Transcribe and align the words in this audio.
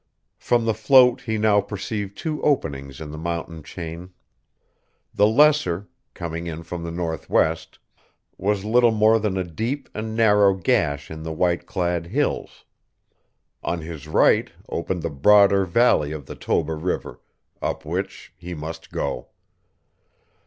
From 0.39 0.65
the 0.65 0.73
float 0.73 1.21
he 1.21 1.37
now 1.37 1.61
perceived 1.61 2.17
two 2.17 2.41
openings 2.41 2.99
in 2.99 3.11
the 3.11 3.19
mountain 3.19 3.61
chain. 3.61 4.09
The 5.13 5.27
lesser, 5.27 5.89
coming 6.15 6.47
in 6.47 6.63
from 6.63 6.81
the 6.83 6.89
northwest, 6.89 7.77
was 8.35 8.65
little 8.65 8.89
more 8.89 9.19
than 9.19 9.37
a 9.37 9.43
deep 9.43 9.89
and 9.93 10.15
narrow 10.15 10.55
gash 10.55 11.11
in 11.11 11.21
the 11.21 11.31
white 11.31 11.67
clad 11.67 12.07
hills. 12.07 12.65
On 13.63 13.81
his 13.81 14.07
right 14.07 14.51
opened 14.69 15.03
the 15.03 15.11
broader 15.11 15.65
valley 15.65 16.11
of 16.11 16.25
the 16.25 16.33
Toba 16.35 16.73
River, 16.73 17.21
up 17.61 17.85
which 17.85 18.33
he 18.35 18.55
must 18.55 18.89
go. 18.89 19.27